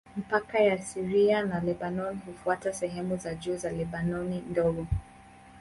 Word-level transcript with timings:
Mpaka 0.17 0.63
wa 0.63 0.77
Syria 0.77 1.43
na 1.43 1.59
Lebanoni 1.59 2.19
hufuata 2.25 2.73
sehemu 2.73 3.17
za 3.17 3.35
juu 3.35 3.55
za 3.57 3.71
Lebanoni 3.71 4.43
Ndogo. 4.49 4.87